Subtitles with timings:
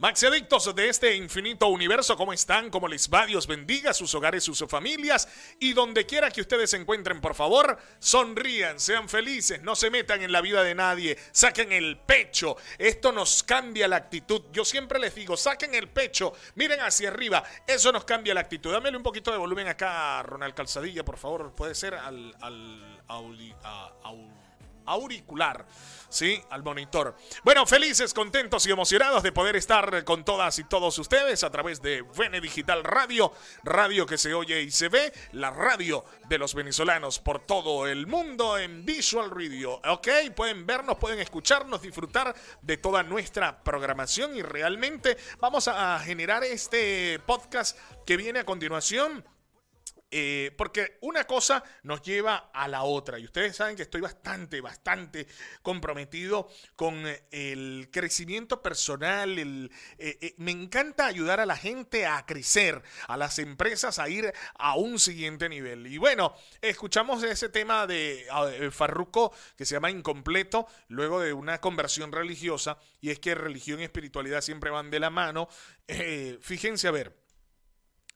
[0.00, 2.70] Maxiadictos de este infinito universo, ¿cómo están?
[2.70, 3.26] ¿Cómo les va?
[3.26, 7.76] Dios bendiga sus hogares, sus familias y donde quiera que ustedes se encuentren, por favor,
[7.98, 12.56] sonrían, sean felices, no se metan en la vida de nadie, saquen el pecho.
[12.78, 14.44] Esto nos cambia la actitud.
[14.52, 18.72] Yo siempre les digo, saquen el pecho, miren hacia arriba, eso nos cambia la actitud.
[18.72, 23.02] Dámele un poquito de volumen acá, Ronald Calzadilla, por favor, puede ser al, al,
[24.86, 25.66] auricular.
[26.10, 26.42] ¿sí?
[26.50, 27.16] Al monitor.
[27.44, 31.80] Bueno, felices, contentos y emocionados de poder estar con todas y todos ustedes a través
[31.80, 33.32] de Vene Digital Radio,
[33.64, 38.06] radio que se oye y se ve, la radio de los venezolanos por todo el
[38.06, 39.80] mundo en Visual Radio.
[39.88, 40.08] ¿Ok?
[40.36, 47.20] Pueden vernos, pueden escucharnos, disfrutar de toda nuestra programación y realmente vamos a generar este
[47.20, 49.24] podcast que viene a continuación
[50.12, 53.18] eh, porque una cosa nos lleva a la otra.
[53.18, 55.26] Y ustedes saben que estoy bastante, bastante
[55.62, 59.70] comprometido con eh, el crecimiento personal.
[59.98, 64.76] Eh, me encanta ayudar a la gente a crecer, a las empresas a ir a
[64.76, 65.86] un siguiente nivel.
[65.86, 68.26] Y bueno, escuchamos ese tema de
[68.72, 72.78] Farruco que se llama Incompleto, luego de una conversión religiosa.
[73.00, 75.48] Y es que religión y espiritualidad siempre van de la mano.
[76.40, 77.19] fíjense a ver.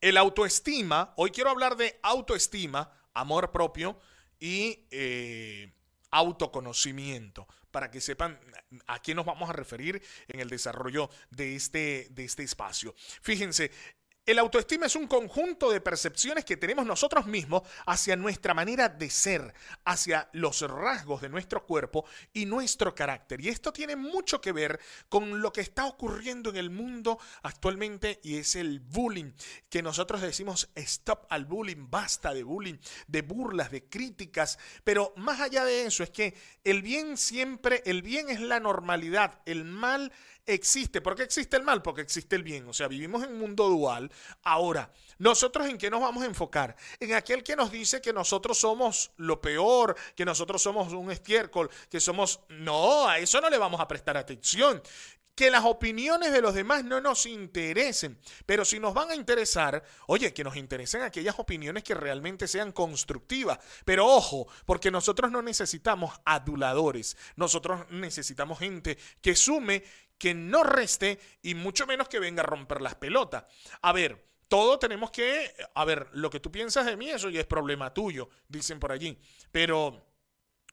[0.00, 3.98] El autoestima, hoy quiero hablar de autoestima, amor propio
[4.38, 5.74] y eh,
[6.10, 8.40] autoconocimiento, para que sepan
[8.86, 12.94] a qué nos vamos a referir en el desarrollo de este, de este espacio.
[12.96, 13.70] Fíjense,
[14.30, 19.10] el autoestima es un conjunto de percepciones que tenemos nosotros mismos hacia nuestra manera de
[19.10, 19.52] ser,
[19.84, 23.40] hacia los rasgos de nuestro cuerpo y nuestro carácter.
[23.40, 28.20] Y esto tiene mucho que ver con lo que está ocurriendo en el mundo actualmente
[28.22, 29.32] y es el bullying,
[29.68, 32.76] que nosotros decimos stop al bullying, basta de bullying,
[33.08, 34.58] de burlas, de críticas.
[34.84, 39.40] Pero más allá de eso es que el bien siempre, el bien es la normalidad,
[39.44, 40.12] el mal
[40.46, 41.00] existe.
[41.00, 41.82] ¿Por qué existe el mal?
[41.82, 42.68] Porque existe el bien.
[42.68, 44.10] O sea, vivimos en un mundo dual.
[44.42, 46.76] Ahora, ¿nosotros en qué nos vamos a enfocar?
[46.98, 51.70] En aquel que nos dice que nosotros somos lo peor, que nosotros somos un estiércol,
[51.88, 52.40] que somos...
[52.48, 54.82] No, a eso no le vamos a prestar atención
[55.40, 59.82] que las opiniones de los demás no nos interesen, pero si nos van a interesar,
[60.06, 63.58] oye, que nos interesen aquellas opiniones que realmente sean constructivas.
[63.86, 69.82] Pero ojo, porque nosotros no necesitamos aduladores, nosotros necesitamos gente que sume,
[70.18, 73.44] que no reste y mucho menos que venga a romper las pelotas.
[73.80, 77.40] A ver, todo tenemos que, a ver, lo que tú piensas de mí, eso ya
[77.40, 79.18] es problema tuyo, dicen por allí.
[79.50, 80.09] Pero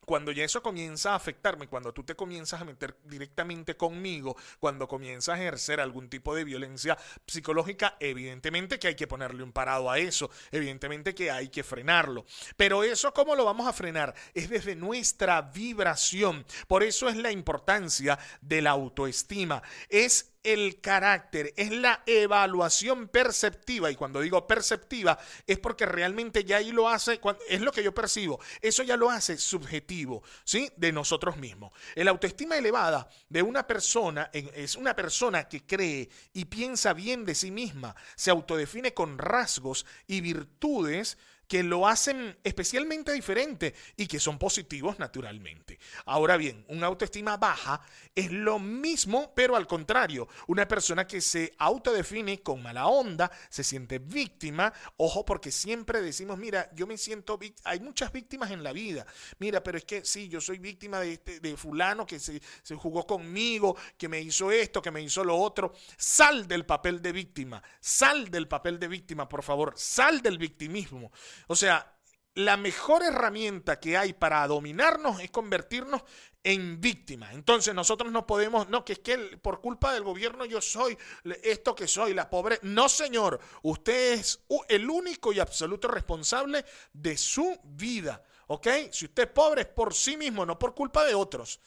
[0.08, 4.88] cuando ya eso comienza a afectarme, cuando tú te comienzas a meter directamente conmigo, cuando
[4.88, 6.96] comienzas a ejercer algún tipo de violencia
[7.26, 12.24] psicológica, evidentemente que hay que ponerle un parado a eso, evidentemente que hay que frenarlo.
[12.56, 14.14] Pero eso, ¿cómo lo vamos a frenar?
[14.32, 16.46] Es desde nuestra vibración.
[16.68, 19.62] Por eso es la importancia de la autoestima.
[19.90, 23.90] Es el carácter, es la evaluación perceptiva.
[23.90, 27.94] Y cuando digo perceptiva, es porque realmente ya ahí lo hace, es lo que yo
[27.94, 28.40] percibo.
[28.60, 30.70] Eso ya lo hace subjetivo, ¿sí?
[30.76, 31.72] De nosotros mismos.
[31.94, 37.34] El autoestima elevada de una persona es una persona que cree y piensa bien de
[37.34, 41.18] sí misma, se autodefine con rasgos y virtudes
[41.48, 45.78] que lo hacen especialmente diferente y que son positivos naturalmente.
[46.04, 47.80] Ahora bien, una autoestima baja
[48.14, 53.64] es lo mismo, pero al contrario, una persona que se autodefine con mala onda, se
[53.64, 58.72] siente víctima, ojo porque siempre decimos, mira, yo me siento hay muchas víctimas en la
[58.72, 59.06] vida.
[59.38, 62.74] Mira, pero es que sí, yo soy víctima de este de fulano que se, se
[62.74, 65.72] jugó conmigo, que me hizo esto, que me hizo lo otro.
[65.96, 71.10] Sal del papel de víctima, sal del papel de víctima, por favor, sal del victimismo.
[71.46, 71.98] O sea,
[72.34, 76.02] la mejor herramienta que hay para dominarnos es convertirnos
[76.44, 77.34] en víctimas.
[77.34, 80.96] Entonces nosotros no podemos, no, que es que por culpa del gobierno yo soy
[81.42, 82.58] esto que soy, la pobre.
[82.62, 88.22] No, señor, usted es el único y absoluto responsable de su vida.
[88.46, 88.68] ¿Ok?
[88.92, 91.60] Si usted es pobre es por sí mismo, no por culpa de otros.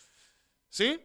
[0.69, 0.99] ¿Sí?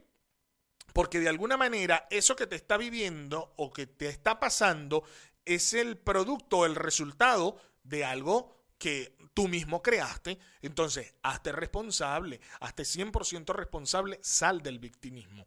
[0.92, 5.02] Porque de alguna manera eso que te está viviendo o que te está pasando
[5.44, 12.82] es el producto, el resultado de algo que tú mismo creaste, entonces hazte responsable, hazte
[12.84, 15.46] 100% responsable, sal del victimismo.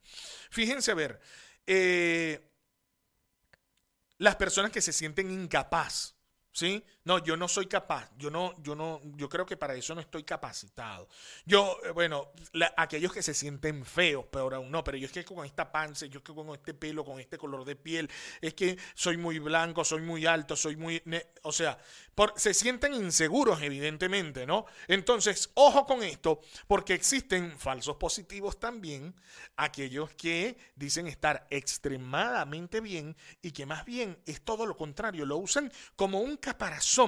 [0.49, 1.19] Fíjense a ver,
[1.65, 2.49] eh,
[4.17, 6.15] las personas que se sienten incapaz,
[6.51, 6.83] ¿sí?
[7.09, 8.07] No, yo no soy capaz.
[8.19, 11.07] Yo no, yo no, yo creo que para eso no estoy capacitado.
[11.43, 12.27] Yo, eh, bueno,
[12.77, 16.05] aquellos que se sienten feos, peor aún no, pero yo es que con esta panza,
[16.05, 18.07] yo es que con este pelo, con este color de piel,
[18.41, 21.01] es que soy muy blanco, soy muy alto, soy muy,
[21.41, 21.79] o sea,
[22.35, 24.67] se sienten inseguros, evidentemente, ¿no?
[24.87, 29.15] Entonces, ojo con esto, porque existen falsos positivos también,
[29.55, 35.37] aquellos que dicen estar extremadamente bien y que más bien es todo lo contrario, lo
[35.37, 36.98] usan como un caparazón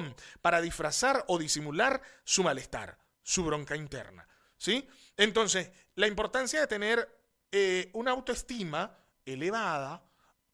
[0.41, 4.27] para disfrazar o disimular su malestar, su bronca interna,
[4.57, 4.88] ¿sí?
[5.17, 7.21] Entonces, la importancia de tener
[7.51, 10.03] eh, una autoestima elevada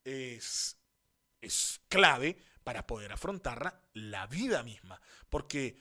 [0.03, 0.77] es,
[1.41, 4.99] es clave para poder afrontar la vida misma.
[5.29, 5.79] Porque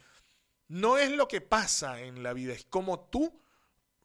[0.68, 3.42] no es lo que pasa en la vida, es como tú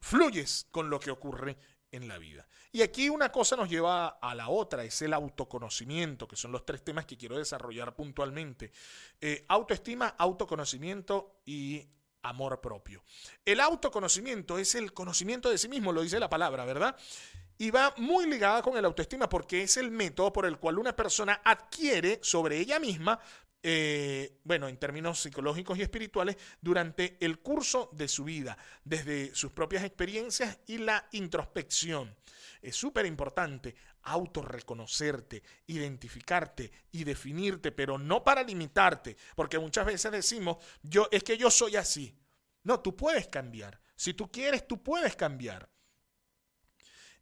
[0.00, 1.56] fluyes con lo que ocurre
[1.92, 2.48] en la vida.
[2.72, 6.66] Y aquí una cosa nos lleva a la otra, es el autoconocimiento, que son los
[6.66, 8.72] tres temas que quiero desarrollar puntualmente.
[9.20, 11.86] Eh, autoestima, autoconocimiento y
[12.22, 13.04] amor propio.
[13.44, 16.96] El autoconocimiento es el conocimiento de sí mismo, lo dice la palabra, ¿verdad?
[17.62, 20.96] y va muy ligada con el autoestima porque es el método por el cual una
[20.96, 23.20] persona adquiere sobre ella misma
[23.62, 29.52] eh, bueno, en términos psicológicos y espirituales, durante el curso de su vida, desde sus
[29.52, 32.14] propias experiencias y la introspección.
[32.60, 40.56] Es súper importante autorreconocerte, identificarte y definirte, pero no para limitarte, porque muchas veces decimos,
[40.82, 42.16] yo es que yo soy así.
[42.64, 43.80] No, tú puedes cambiar.
[43.94, 45.68] Si tú quieres, tú puedes cambiar.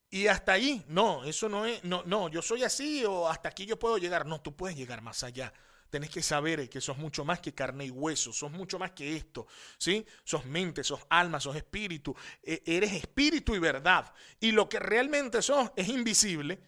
[0.08, 3.64] Y hasta ahí, no, eso no es, no, no, yo soy así o hasta aquí
[3.64, 4.26] yo puedo llegar.
[4.26, 5.52] No, tú puedes llegar más allá.
[5.90, 9.16] Tenés que saber que sos mucho más que carne y hueso, sos mucho más que
[9.16, 9.46] esto,
[9.76, 10.06] ¿sí?
[10.24, 14.12] Sos mente, sos alma, sos espíritu, e, eres espíritu y verdad.
[14.38, 16.60] Y lo que realmente sos es invisible,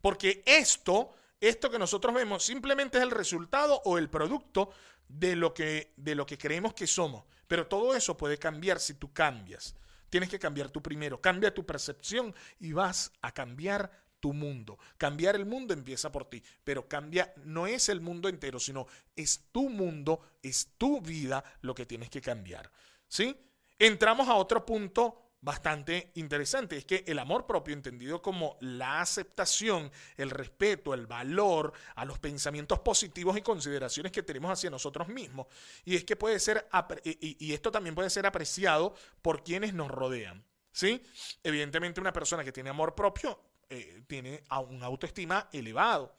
[0.00, 4.70] porque esto, esto que nosotros vemos, simplemente es el resultado o el producto
[5.08, 7.24] de lo que, de lo que creemos que somos.
[7.46, 9.76] Pero todo eso puede cambiar si tú cambias.
[10.10, 11.20] Tienes que cambiar tú primero.
[11.20, 14.78] Cambia tu percepción y vas a cambiar tu mundo.
[14.98, 19.48] Cambiar el mundo empieza por ti, pero cambia, no es el mundo entero, sino es
[19.52, 22.70] tu mundo, es tu vida lo que tienes que cambiar.
[23.08, 23.36] ¿Sí?
[23.78, 26.76] Entramos a otro punto bastante interesante.
[26.76, 32.18] Es que el amor propio, entendido como la aceptación, el respeto, el valor a los
[32.18, 35.46] pensamientos positivos y consideraciones que tenemos hacia nosotros mismos.
[35.84, 36.68] Y es que puede ser,
[37.04, 40.44] y, esto también puede ser apreciado por quienes nos rodean.
[40.72, 41.00] ¿Sí?
[41.42, 46.16] Evidentemente una persona que tiene amor propio eh, tiene un autoestima elevado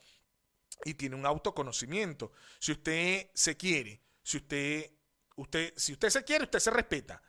[0.86, 2.32] y tiene un autoconocimiento.
[2.60, 4.92] Si usted se quiere, si usted,
[5.36, 7.22] usted, si usted se quiere, usted se respeta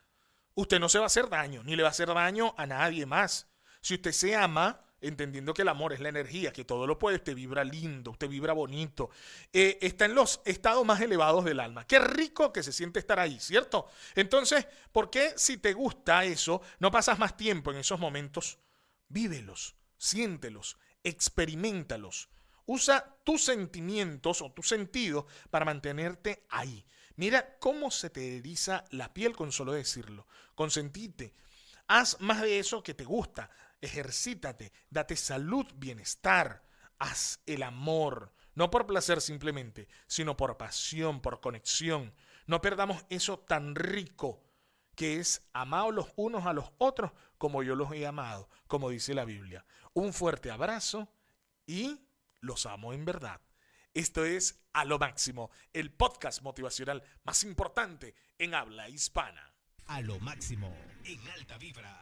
[0.61, 3.06] usted no se va a hacer daño, ni le va a hacer daño a nadie
[3.06, 3.47] más.
[3.81, 7.17] Si usted se ama, entendiendo que el amor es la energía, que todo lo puede,
[7.17, 9.11] usted vibra lindo, usted vibra bonito,
[9.53, 11.87] eh, está en los estados más elevados del alma.
[11.87, 13.87] Qué rico que se siente estar ahí, ¿cierto?
[14.17, 18.59] Entonces, ¿por qué si te gusta eso, no pasas más tiempo en esos momentos?
[19.06, 22.30] Vívelos, siéntelos, experimentalos.
[22.66, 26.84] Usa tus sentimientos o tus sentidos para mantenerte ahí.
[27.16, 30.26] Mira cómo se te eriza la piel con solo decirlo.
[30.54, 31.34] Consentite.
[31.88, 33.50] Haz más de eso que te gusta.
[33.80, 34.72] Ejercítate.
[34.90, 36.62] Date salud, bienestar.
[36.98, 38.34] Haz el amor.
[38.54, 42.14] No por placer simplemente, sino por pasión, por conexión.
[42.46, 44.47] No perdamos eso tan rico
[44.98, 49.14] que es amado los unos a los otros como yo los he amado, como dice
[49.14, 49.64] la Biblia.
[49.92, 51.08] Un fuerte abrazo
[51.66, 52.00] y
[52.40, 53.40] los amo en verdad.
[53.94, 59.54] Esto es A lo Máximo, el podcast motivacional más importante en habla hispana.
[59.86, 62.00] A lo máximo, en alta vibra.